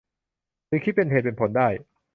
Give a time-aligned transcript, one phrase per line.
[0.67, 1.67] หรือคิดเป็นเหตุเป็นผลได้